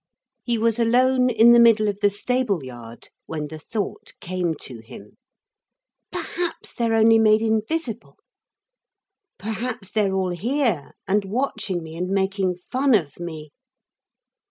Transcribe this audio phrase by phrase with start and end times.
[0.43, 4.79] He was alone in the middle of the stable yard when the thought came to
[4.79, 5.15] him.
[6.11, 8.17] 'Perhaps they're only made invisible.
[9.37, 13.51] Perhaps they're all here and watching me and making fun of me.'